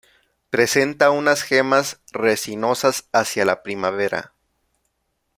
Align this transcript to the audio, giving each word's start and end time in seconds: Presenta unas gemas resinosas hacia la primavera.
Presenta 0.49 1.11
unas 1.11 1.43
gemas 1.43 2.01
resinosas 2.11 3.07
hacia 3.13 3.45
la 3.45 3.61
primavera. 3.61 4.33